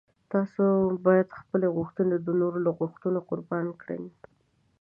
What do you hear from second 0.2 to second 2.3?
تاسو باید خپلې غوښتنې د